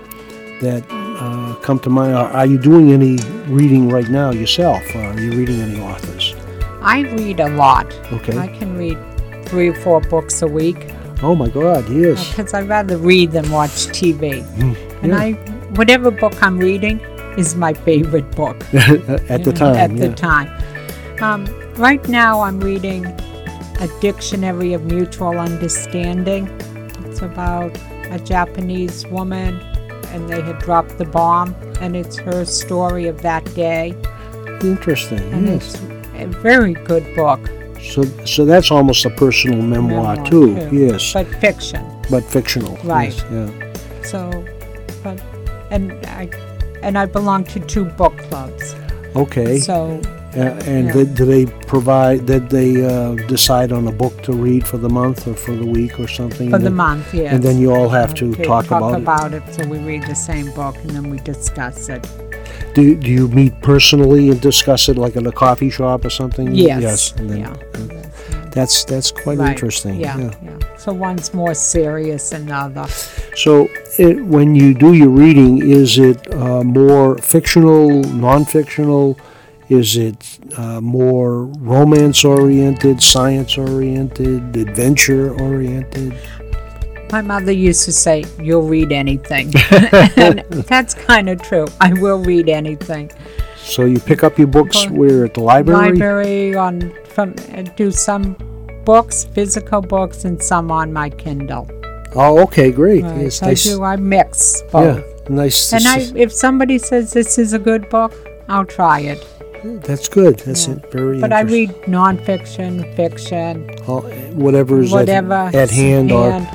that 0.61 0.85
uh, 1.19 1.55
come 1.63 1.79
to 1.81 1.91
mind? 1.91 2.15
Are, 2.15 2.47
you 2.47 2.59
doing 2.59 2.93
any 2.93 3.17
reading 3.47 3.89
right 3.89 4.09
now 4.09 4.31
yourself? 4.31 4.83
Are 4.95 5.19
you 5.21 5.33
reading 5.33 5.61
any 5.61 5.81
authors? 5.81 6.35
I 6.81 7.01
read 7.01 7.41
a 7.41 7.49
lot. 7.51 7.93
Okay. 8.13 8.37
I 8.37 8.49
can 8.49 8.77
read 8.77 8.99
three 9.47 9.69
or 9.69 9.75
four 9.75 10.01
books 10.01 10.43
a 10.43 10.47
week 10.47 10.93
Oh 11.23 11.37
my 11.37 11.49
God, 11.49 11.89
yes. 11.89 12.29
because 12.31 12.53
I'd 12.53 12.69
rather 12.69 12.97
read 12.97 13.31
than 13.31 13.49
watch 13.53 13.71
TV. 13.95 14.43
Mm, 14.57 15.03
And 15.05 15.13
yeah. 15.13 15.19
I, 15.19 15.33
whatever 15.77 16.11
book 16.11 16.43
I'm 16.43 16.59
reading 16.59 16.99
is 17.39 17.55
my 17.55 17.73
favorite 17.73 18.29
book. 18.35 18.57
At 18.75 19.45
the 19.45 19.53
know, 19.53 19.53
time, 19.53 19.77
At 19.77 19.93
yeah. 19.93 20.09
the 20.09 20.15
time. 20.17 21.23
Um, 21.23 21.47
right 21.77 22.07
now, 22.09 22.41
I'm 22.41 22.59
reading 22.59 23.07
A 23.07 23.89
Dictionary 24.01 24.73
of 24.73 24.85
Mutual 24.87 25.39
Understanding. 25.39 26.49
It's 27.07 27.23
about 27.23 27.71
a 28.11 28.19
Japanese 28.19 29.07
woman, 29.07 29.61
and 30.13 30.29
they 30.29 30.41
had 30.41 30.59
dropped 30.59 30.99
the 30.99 31.05
bomb, 31.05 31.55
and 31.81 31.97
it's 31.97 32.17
her 32.19 32.45
story 32.45 33.07
of 33.07 33.23
that 33.23 33.45
day. 33.55 33.95
Interesting. 34.63 35.21
And 35.33 35.47
yes. 35.47 35.75
it's 35.75 35.83
a 36.15 36.27
very 36.27 36.75
good 36.75 37.05
book. 37.17 37.41
So, 37.81 38.05
so 38.25 38.45
that's 38.45 38.71
almost 38.71 39.05
a 39.05 39.11
personal 39.11 39.61
memoir, 39.61 40.15
Memoir, 40.17 40.31
too. 40.31 40.55
too. 40.71 40.77
Yes, 40.77 41.13
But 41.13 41.27
fiction. 41.27 41.85
but 42.11 42.23
fictional. 42.25 42.77
Right. 42.85 43.13
Yes, 43.13 43.25
yeah. 43.33 44.03
So, 44.05 44.45
but, 45.03 45.21
and 45.71 45.93
I, 46.07 46.29
and 46.83 46.97
I 46.97 47.07
belong 47.07 47.45
to 47.45 47.61
two 47.61 47.85
book 47.85 48.17
clubs. 48.19 48.75
Okay. 49.17 49.59
So 49.59 50.01
and 50.35 50.87
Yeah. 50.87 50.93
did, 50.93 51.15
do 51.15 51.25
they 51.25 51.47
provide? 51.47 52.27
Did 52.27 52.49
they 52.51 52.85
uh, 52.85 53.15
decide 53.29 53.71
on 53.73 53.87
a 53.89 53.93
book 53.93 54.23
to 54.23 54.33
read 54.33 54.67
for 54.67 54.79
the 54.79 54.89
month 54.89 55.27
or 55.29 55.35
for 55.35 55.55
the 55.55 55.67
week 55.67 55.99
or 56.01 56.09
something? 56.09 56.51
for 56.51 56.57
And 56.57 56.65
the 56.65 56.71
then- 56.71 56.77
month, 56.77 57.13
yes. 57.15 57.33
And 57.35 57.43
then 57.43 57.59
you 57.59 57.73
all 57.75 57.89
have 57.89 58.15
to 58.15 58.31
Okay, 58.33 58.45
talk, 58.45 58.67
about, 58.71 59.35
it. 59.35 59.43
So 59.55 59.67
we 59.69 59.79
read 59.79 60.03
the 60.05 60.15
same 60.15 60.51
book 60.53 60.77
and 60.83 60.91
then 60.91 61.11
we 61.11 61.19
discuss 61.19 61.89
it. 61.89 62.05
it. 62.05 62.75
Do, 62.75 62.95
do 62.97 63.11
you 63.11 63.29
meet 63.29 63.61
personally 63.61 64.31
and 64.31 64.41
discuss 64.41 64.89
it 64.89 64.97
like 64.97 65.17
in 65.17 65.27
a 65.27 65.33
coffee 65.33 65.71
shop 65.71 66.05
or 66.05 66.11
something? 66.11 66.53
Yes. 66.55 66.83
Yes. 66.83 67.13
And 67.19 67.29
then, 67.31 67.39
yeah. 67.41 67.51
uh, 67.75 68.03
That's 68.53 68.85
that's 68.85 69.11
quite 69.11 69.39
Right, 69.39 69.51
interesting. 69.53 69.95
Yeah, 70.01 70.19
yeah. 70.19 70.59
So 70.77 70.93
one's 70.93 71.33
more 71.33 71.55
serious 71.55 72.31
than 72.31 72.47
the 72.47 72.55
other. 72.55 72.87
So, 73.35 73.53
it, 73.99 74.17
when 74.35 74.55
you 74.55 74.75
do 74.75 74.93
your 74.93 75.09
reading, 75.25 75.53
is 75.81 75.99
it 75.99 76.19
uh, 76.35 76.63
more 76.63 77.17
fictional, 77.19 78.03
non-fictional? 78.27 79.17
Is 79.69 79.97
it 79.97 80.39
uh, 80.57 80.81
more 80.81 81.45
romance-oriented, 81.45 83.03
science-oriented, 83.03 84.57
adventure-oriented? 84.57 86.15
My 87.11 87.23
mother 87.23 87.53
used 87.53 87.85
to 87.85 87.93
say, 87.93 88.25
"You'll 88.41 88.69
read 88.69 88.91
anything," 88.91 89.53
and 90.17 90.41
that's 90.67 90.95
kind 90.95 91.29
of 91.29 91.43
true. 91.43 91.67
I 91.81 91.93
will 91.93 92.19
read 92.25 92.49
anything. 92.49 93.11
So 93.57 93.85
you 93.85 94.01
pick 94.01 94.25
up 94.25 94.39
your 94.39 94.49
books 94.49 94.89
where 94.89 95.25
at 95.25 95.35
the 95.35 95.41
library? 95.41 95.93
Library 95.93 96.55
on 96.57 96.93
from 97.05 97.35
do 97.77 97.91
some 97.91 98.37
books, 98.85 99.25
physical 99.25 99.81
books, 99.81 100.25
and 100.25 100.43
some 100.43 100.71
on 100.71 100.93
my 100.93 101.11
Kindle. 101.11 101.69
Oh, 102.15 102.43
okay, 102.45 102.71
great. 102.71 103.05
Right, 103.05 103.23
Yes, 103.23 103.37
so 103.37 103.47
nice. 103.47 103.67
I 103.67 103.71
do. 103.71 103.83
I 103.83 103.97
mix 103.97 104.63
Yeah, 104.75 105.01
nice. 105.29 105.73
And 105.73 105.87
I, 105.87 106.13
if 106.19 106.33
somebody 106.33 106.79
says 106.79 107.13
this 107.13 107.39
is 107.39 107.53
a 107.53 107.59
good 107.59 107.89
book, 107.89 108.13
I'll 108.49 108.67
try 108.67 109.01
it. 109.01 109.27
That's 109.65 110.09
good. 110.09 110.39
That's 110.41 110.67
Yeah. 110.69 110.75
it. 110.75 110.93
Very. 110.93 111.21
But 111.21 111.33
I 111.33 111.43
read 111.43 111.71
nonfiction, 111.87 112.95
fiction, 112.97 113.69
all- 113.87 114.03
whatever's 114.35 114.91
whatever 114.91 115.35
at, 115.35 115.55
at 115.55 115.71
hand, 115.71 116.11
and- 116.13 116.49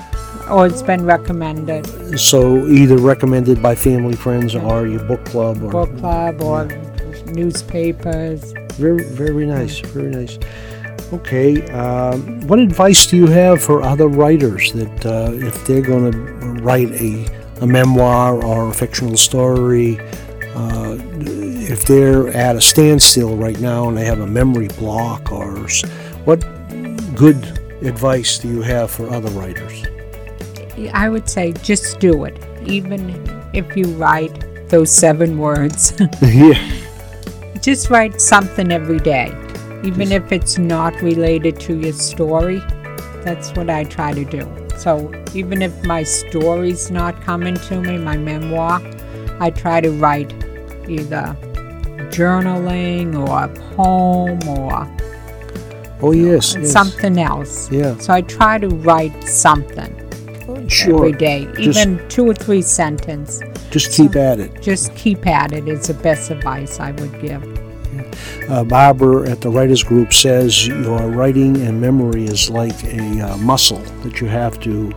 or 0.50 0.66
it's 0.66 0.82
been 0.82 1.04
recommended, 1.06 1.86
so 2.18 2.66
either 2.68 2.96
recommended 2.98 3.62
by 3.62 3.76
family, 3.76 4.16
friends, 4.16 4.56
or 4.56 4.88
your 4.88 5.02
book 5.04 5.24
club, 5.26 5.62
or 5.62 5.70
book 5.72 5.98
club 6.00 6.42
or 6.42 6.68
newspapers. 7.34 8.54
Very, 8.74 9.04
very 9.04 9.46
nice. 9.46 9.80
Very 9.80 10.10
nice. 10.10 10.38
Okay. 11.14 11.62
Um, 11.72 12.42
what 12.48 12.60
advice 12.60 13.08
do 13.08 13.18
you 13.18 13.28
have 13.28 13.62
for 13.62 13.82
other 13.82 14.08
writers 14.08 14.72
that 14.74 15.06
uh, 15.06 15.32
if 15.34 15.66
they're 15.66 15.82
going 15.82 16.12
to 16.12 16.18
write 16.64 16.92
a, 16.92 17.26
a 17.62 17.68
memoir 17.68 18.42
or 18.44 18.70
a 18.70 18.74
fictional 18.74 19.18
story, 19.18 20.00
uh, 20.56 20.96
if 21.69 21.83
they're 21.83 22.29
at 22.29 22.55
a 22.55 22.62
standstill 22.62 23.36
right 23.36 23.59
now 23.59 23.89
and 23.89 23.97
they 23.97 24.05
have 24.05 24.21
a 24.21 24.27
memory 24.27 24.69
block, 24.79 25.31
or 25.31 25.67
what 26.24 26.39
good 27.13 27.36
advice 27.81 28.38
do 28.38 28.47
you 28.47 28.62
have 28.62 28.89
for 28.89 29.09
other 29.09 29.29
writers? 29.31 29.83
I 30.93 31.09
would 31.09 31.29
say 31.29 31.51
just 31.51 32.00
do 32.00 32.24
it, 32.24 32.39
even 32.65 33.21
if 33.53 33.75
you 33.75 33.86
write 33.95 34.69
those 34.69 34.91
seven 34.91 35.38
words. 35.38 35.93
yeah. 36.21 36.53
just 37.62 37.89
write 37.89 38.21
something 38.21 38.71
every 38.71 39.00
day, 39.00 39.27
even 39.83 40.13
if 40.13 40.31
it's 40.31 40.57
not 40.57 40.93
related 41.01 41.59
to 41.62 41.77
your 41.77 41.93
story. 41.93 42.59
That's 43.25 43.51
what 43.55 43.69
I 43.69 43.83
try 43.83 44.13
to 44.13 44.24
do. 44.24 44.47
So 44.77 45.12
even 45.33 45.62
if 45.62 45.83
my 45.83 46.03
story's 46.03 46.89
not 46.89 47.21
coming 47.24 47.55
to 47.55 47.81
me, 47.81 47.97
my 47.97 48.15
memoir, 48.15 48.81
I 49.41 49.50
try 49.50 49.81
to 49.81 49.91
write 49.91 50.31
either 50.88 51.36
journaling 52.12 53.16
or 53.18 53.44
a 53.46 53.76
poem 53.76 54.40
or 54.48 54.88
Oh 56.00 56.12
yes. 56.12 56.56
yes. 56.56 56.72
something 56.72 57.18
else. 57.20 57.72
Yeah. 57.72 57.98
So 57.98 58.14
I 58.14 58.22
try 58.22 58.60
to 58.60 58.68
write 58.70 59.24
something 59.24 59.94
Sure. 60.70 60.96
every 60.98 61.14
day, 61.14 61.48
Just- 61.56 61.80
even 61.80 62.08
two 62.10 62.30
or 62.30 62.34
three 62.34 62.62
sentences. 62.62 63.42
Just 63.72 63.92
keep 63.94 64.16
at 64.16 64.40
it. 64.40 64.62
Just 64.62 64.94
keep 64.96 65.26
at 65.28 65.52
it 65.54 65.68
is 65.68 65.88
the 65.88 65.94
best 65.96 66.30
advice 66.30 66.80
I 66.80 66.92
would 66.92 67.20
give. 67.22 67.42
Uh, 68.50 68.64
Barbara 68.64 69.30
at 69.30 69.42
the 69.42 69.50
Writers 69.50 69.84
Group 69.84 70.14
says 70.14 70.68
your 70.68 71.00
writing 71.10 71.58
and 71.58 71.82
memory 71.82 72.26
is 72.26 72.50
like 72.50 72.82
a 72.86 73.22
uh, 73.22 73.38
muscle 73.38 73.80
that 74.04 74.22
you 74.22 74.28
have 74.28 74.60
to 74.62 74.92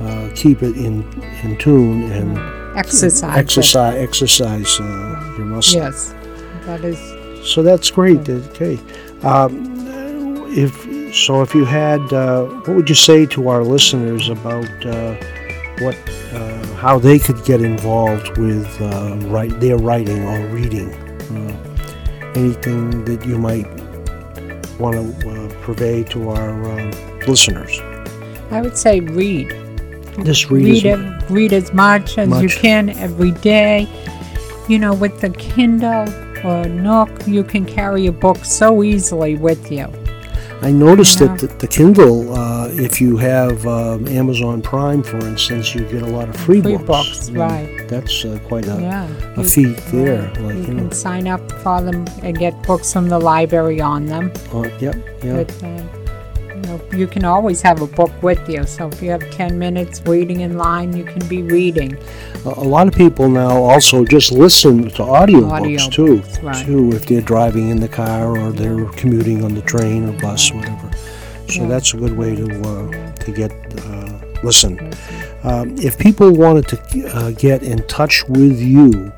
uh, 0.00 0.30
keep 0.34 0.62
it 0.62 0.76
in 0.76 1.04
in 1.44 1.56
tune 1.58 2.10
and 2.12 2.38
Exercise. 2.76 3.36
it. 3.36 3.38
exercise 3.38 3.96
exercise 3.96 4.80
uh, 4.80 5.34
your 5.36 5.46
muscle. 5.46 5.80
Yes, 5.80 6.14
that 6.68 6.84
is. 6.84 7.00
So 7.52 7.62
that's 7.62 7.90
great. 7.90 8.28
Okay, 8.28 8.78
um, 9.22 9.52
if 10.64 10.72
so, 11.14 11.40
if 11.42 11.54
you 11.54 11.64
had, 11.64 12.00
uh, 12.12 12.44
what 12.44 12.76
would 12.76 12.88
you 12.88 12.94
say 12.94 13.26
to 13.26 13.48
our 13.48 13.62
listeners 13.64 14.28
about 14.28 14.68
uh, 14.86 15.14
what 15.80 15.96
uh, 16.32 16.66
how 16.76 16.98
they 16.98 17.18
could 17.18 17.42
get 17.44 17.60
involved 17.62 18.36
with 18.36 18.68
uh, 18.80 19.16
write 19.34 19.58
their 19.60 19.76
writing 19.78 20.24
or 20.24 20.38
reading? 20.48 20.90
Uh, 21.32 22.32
anything 22.36 23.04
that 23.06 23.24
you 23.24 23.38
might 23.38 23.66
want 24.78 24.94
to 24.96 25.30
uh, 25.30 25.48
purvey 25.62 26.04
to 26.04 26.30
our 26.30 26.52
listeners? 27.26 27.80
I 28.50 28.60
would 28.60 28.76
say 28.76 29.00
read. 29.00 29.48
Just 30.24 30.50
read, 30.50 30.64
Read, 30.64 30.86
as- 30.86 31.30
read 31.30 31.52
as 31.52 31.72
much 31.72 32.18
as 32.18 32.28
you 32.42 32.48
can 32.48 32.90
every 32.90 33.30
day. 33.32 33.86
You 34.68 34.78
know, 34.78 34.92
with 34.92 35.20
the 35.20 35.30
Kindle 35.30 36.06
or 36.44 36.64
Nook, 36.68 37.26
you 37.26 37.42
can 37.44 37.64
carry 37.64 38.06
a 38.06 38.12
book 38.12 38.44
so 38.44 38.82
easily 38.82 39.36
with 39.36 39.70
you. 39.72 39.86
I 40.60 40.72
noticed 40.72 41.20
Yeah. 41.20 41.36
that 41.36 41.60
the, 41.60 41.66
Kindle, 41.68 42.34
uh, 42.34 42.66
if 42.72 43.00
you 43.00 43.16
have 43.16 43.64
um, 43.66 44.08
Amazon 44.08 44.60
Prime, 44.60 45.04
for 45.04 45.18
instance, 45.18 45.72
you 45.72 45.82
get 45.82 46.02
a 46.02 46.06
lot 46.06 46.28
of 46.28 46.34
free, 46.36 46.60
Free 46.60 46.76
books. 46.78 47.28
books, 47.28 47.30
right. 47.30 47.86
That's 47.88 48.24
uh, 48.24 48.40
quite 48.48 48.66
a, 48.66 48.80
yeah. 48.80 49.08
a 49.36 49.44
feat 49.44 49.76
there. 49.92 50.22
right. 50.22 50.40
Like 50.40 50.54
you 50.54 50.60
you 50.60 50.66
can 50.66 50.76
know, 50.88 50.90
sign 50.90 51.28
up 51.28 51.52
for 51.62 51.80
them 51.80 52.04
and 52.24 52.36
get 52.36 52.60
books 52.64 52.92
from 52.92 53.08
the 53.08 53.20
library 53.20 53.80
on 53.80 54.06
them. 54.06 54.32
uh, 54.52 54.62
yep, 54.80 54.96
yeah. 55.22 55.44
But, 55.44 55.62
um, 55.62 55.88
you 56.58 56.64
know, 56.70 56.80
you 56.92 57.06
can 57.06 57.24
always 57.24 57.62
have 57.62 57.80
a 57.82 57.86
book 57.86 58.10
with 58.22 58.48
you. 58.48 58.64
So 58.66 58.88
if 58.88 59.00
you 59.02 59.10
have 59.10 59.28
10 59.30 59.58
minutes 59.58 60.02
waiting 60.02 60.40
in 60.40 60.56
line, 60.56 60.96
you 60.96 61.04
can 61.04 61.26
be 61.28 61.42
reading. 61.42 61.96
A, 62.44 62.48
lot 62.48 62.88
of 62.88 62.94
people 62.94 63.28
now 63.28 63.62
also 63.62 64.04
just 64.04 64.32
listen 64.32 64.84
to 64.90 65.02
audiobooks 65.02 65.92
too, 65.92 66.16
Audiobooks, 66.20 66.42
right. 66.42 66.66
too, 66.66 66.92
if 66.92 67.06
they're 67.06 67.20
driving 67.20 67.68
in 67.70 67.78
the 67.80 67.88
car 67.88 68.36
or 68.38 68.50
they're 68.52 68.86
commuting 68.92 69.44
on 69.44 69.54
the 69.54 69.62
train 69.62 70.08
or 70.08 70.12
bus, 70.20 70.52
whatever. 70.52 70.90
So 71.48 71.62
Yeah. 71.62 71.68
that's 71.68 71.94
a 71.94 71.96
good 71.96 72.16
way 72.16 72.34
to 72.36 72.44
uh, 72.44 73.12
to 73.24 73.32
get 73.32 73.50
uh, 73.86 74.12
listen. 74.42 74.92
Um, 75.44 75.76
if 75.78 75.98
people 75.98 76.30
wanted 76.32 76.68
to 76.68 77.08
uh, 77.16 77.30
get 77.32 77.62
in 77.62 77.86
touch 77.86 78.24
with 78.28 78.60
you, 78.60 79.12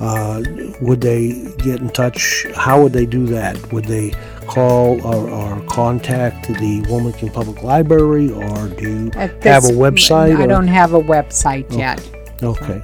uh, 0.00 0.42
would 0.80 1.00
they 1.00 1.52
get 1.58 1.80
in 1.80 1.88
touch? 1.90 2.46
How 2.54 2.82
would 2.82 2.92
they 2.92 3.06
do 3.06 3.26
that? 3.26 3.72
Would 3.72 3.86
they 3.86 4.12
call 4.46 5.04
or, 5.04 5.28
or 5.28 5.60
contact 5.66 6.48
the 6.48 6.84
Wilmington 6.88 7.30
Public 7.30 7.62
Library, 7.62 8.30
or 8.30 8.68
do 8.68 9.04
you 9.04 9.10
have 9.14 9.64
a 9.64 9.68
website? 9.68 10.36
I 10.36 10.44
or- 10.44 10.48
don't 10.48 10.68
have 10.68 10.94
a 10.94 11.00
website 11.00 11.76
yet. 11.76 12.00
Okay. 12.42 12.82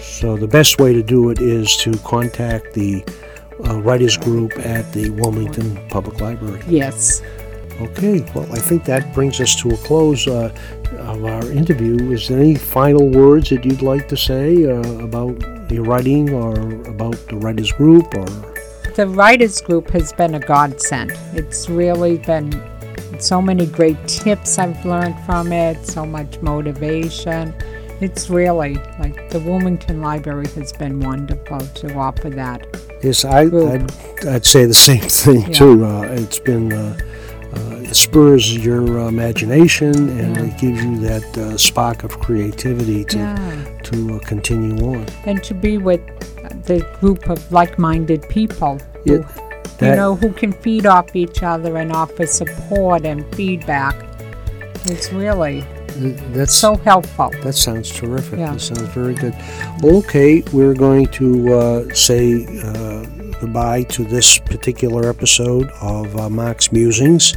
So 0.00 0.36
the 0.36 0.48
best 0.48 0.80
way 0.80 0.92
to 0.92 1.02
do 1.02 1.30
it 1.30 1.40
is 1.40 1.76
to 1.78 1.96
contact 1.98 2.74
the 2.74 3.04
uh, 3.66 3.80
writers 3.80 4.16
group 4.16 4.52
at 4.58 4.92
the 4.92 5.10
Wilmington 5.10 5.76
Public 5.88 6.20
Library. 6.20 6.62
Yes. 6.68 7.22
Okay, 7.80 8.20
well, 8.34 8.50
I 8.52 8.58
think 8.58 8.84
that 8.86 9.14
brings 9.14 9.40
us 9.40 9.54
to 9.62 9.70
a 9.70 9.76
close 9.76 10.26
uh, 10.26 10.52
of 11.18 11.24
our 11.24 11.50
interview. 11.50 11.96
Is 12.12 12.28
there 12.28 12.38
any 12.38 12.54
final 12.54 13.08
words 13.08 13.50
that 13.50 13.64
you'd 13.64 13.82
like 13.82 14.08
to 14.08 14.16
say 14.16 14.66
uh, 14.66 14.80
about 15.02 15.34
your 15.70 15.84
writing 15.84 16.32
or 16.32 16.52
about 16.88 17.16
the 17.28 17.36
writers 17.36 17.72
group 17.72 18.14
or 18.14 18.26
The 18.94 19.06
writers 19.06 19.60
group 19.60 19.90
has 19.90 20.12
been 20.12 20.34
a 20.34 20.40
godsend. 20.40 21.12
It's 21.34 21.68
really 21.68 22.18
been 22.18 22.50
so 23.18 23.42
many 23.42 23.66
great 23.66 23.98
tips 24.06 24.58
I've 24.58 24.84
learned 24.84 25.18
from 25.26 25.52
it, 25.52 25.84
so 25.84 26.06
much 26.06 26.40
motivation. 26.40 27.54
It's 28.00 28.30
really 28.30 28.74
like 29.00 29.28
the 29.30 29.40
Wilmington 29.40 30.00
Library 30.00 30.46
has 30.54 30.72
been 30.72 31.00
wonderful 31.00 31.58
to 31.80 31.94
offer 31.96 32.30
that. 32.30 32.64
Yes, 33.02 33.24
I, 33.24 33.40
I'd, 33.42 33.92
I'd 34.26 34.46
say 34.46 34.66
the 34.66 34.74
same 34.74 35.00
thing 35.00 35.42
Yeah. 35.42 35.48
too. 35.58 35.84
Uh, 35.84 36.02
it's 36.02 36.38
been 36.38 36.72
uh, 36.72 36.96
it 37.90 37.94
spurs 37.96 38.56
your 38.56 39.00
uh, 39.00 39.08
imagination 39.08 39.94
and 40.20 40.36
Yeah. 40.36 40.44
it 40.44 40.58
gives 40.58 40.82
you 40.84 40.98
that 41.08 41.38
uh, 41.38 41.56
spark 41.56 42.04
of 42.04 42.18
creativity 42.20 43.04
to 43.12 43.18
Yeah. 43.18 43.64
to 43.84 43.96
uh, 44.14 44.18
continue 44.32 44.76
on. 44.94 45.06
And 45.24 45.42
to 45.44 45.54
be 45.54 45.78
with 45.78 46.00
the 46.66 46.78
group 47.00 47.28
of 47.30 47.40
like 47.52 47.78
minded 47.78 48.22
people 48.28 48.78
who, 49.04 49.12
Yeah, 49.80 49.90
you 49.90 49.96
know, 49.96 50.14
who 50.16 50.30
can 50.32 50.52
feed 50.52 50.86
off 50.86 51.14
each 51.14 51.42
other 51.42 51.76
and 51.78 51.92
offer 51.92 52.26
support 52.26 53.04
and 53.04 53.24
feedback. 53.34 53.94
It's 54.86 55.12
really 55.12 55.64
That's 56.32 56.54
so 56.54 56.76
helpful. 56.76 57.30
That 57.42 57.54
sounds 57.54 57.90
terrific. 57.90 58.38
Yeah. 58.38 58.52
That 58.52 58.60
sounds 58.60 58.88
very 59.00 59.14
good. 59.14 59.34
Okay, 59.82 60.42
we're 60.52 60.74
going 60.74 61.06
to 61.20 61.28
uh, 61.60 61.94
say 61.94 62.46
uh, 62.62 63.04
goodbye 63.40 63.82
to 63.96 64.04
this 64.04 64.38
particular 64.38 65.08
episode 65.08 65.70
of 65.80 66.14
uh, 66.16 66.28
Mark's 66.30 66.70
Musings, 66.70 67.34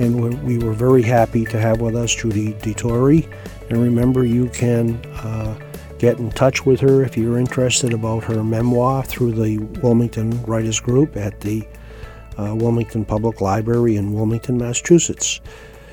and 0.00 0.18
we 0.18 0.56
we 0.56 0.64
were 0.64 0.72
very 0.72 1.02
happy 1.02 1.44
to 1.44 1.60
have 1.60 1.80
with 1.80 1.94
us 1.94 2.14
Judy 2.14 2.54
DiTore. 2.54 3.30
And 3.68 3.82
remember, 3.82 4.24
you 4.24 4.48
can 4.48 4.96
uh, 5.06 5.58
get 5.98 6.18
in 6.18 6.30
touch 6.30 6.64
with 6.64 6.80
her 6.80 7.04
if 7.04 7.16
you're 7.16 7.38
interested 7.38 7.92
about 7.92 8.24
her 8.24 8.42
memoir 8.42 9.04
through 9.04 9.32
the 9.32 9.58
Wilmington 9.82 10.42
Writers 10.44 10.80
Group 10.80 11.16
at 11.16 11.40
the 11.40 11.62
uh, 12.38 12.54
Wilmington 12.54 13.04
Public 13.04 13.42
Library 13.42 13.96
in 13.96 14.12
Wilmington, 14.14 14.56
Massachusetts. 14.56 15.40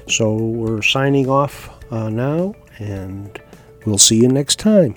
So 0.08 0.34
we're 0.36 0.82
signing 0.82 1.30
off 1.30 1.70
uh, 1.92 2.10
now, 2.10 2.56
and 2.80 3.40
we'll 3.86 3.98
see 3.98 4.22
you 4.22 4.30
next 4.30 4.58
time. 4.58 4.96